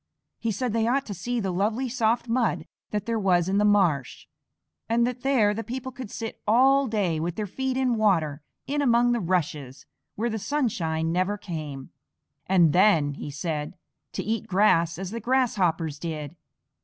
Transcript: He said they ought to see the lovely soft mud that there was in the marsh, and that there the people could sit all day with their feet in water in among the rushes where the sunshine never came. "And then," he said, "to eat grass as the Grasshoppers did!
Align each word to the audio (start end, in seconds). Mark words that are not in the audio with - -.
He 0.39 0.49
said 0.49 0.73
they 0.73 0.87
ought 0.87 1.05
to 1.05 1.13
see 1.13 1.39
the 1.39 1.51
lovely 1.53 1.87
soft 1.87 2.27
mud 2.27 2.65
that 2.89 3.05
there 3.05 3.19
was 3.19 3.47
in 3.47 3.59
the 3.59 3.63
marsh, 3.63 4.25
and 4.89 5.05
that 5.05 5.21
there 5.21 5.53
the 5.53 5.63
people 5.63 5.91
could 5.91 6.09
sit 6.09 6.41
all 6.47 6.87
day 6.87 7.19
with 7.19 7.35
their 7.35 7.45
feet 7.45 7.77
in 7.77 7.93
water 7.97 8.41
in 8.65 8.81
among 8.81 9.11
the 9.11 9.19
rushes 9.19 9.85
where 10.15 10.31
the 10.31 10.39
sunshine 10.39 11.11
never 11.11 11.37
came. 11.37 11.91
"And 12.47 12.73
then," 12.73 13.13
he 13.13 13.29
said, 13.29 13.75
"to 14.13 14.23
eat 14.23 14.47
grass 14.47 14.97
as 14.97 15.11
the 15.11 15.19
Grasshoppers 15.19 15.99
did! 15.99 16.35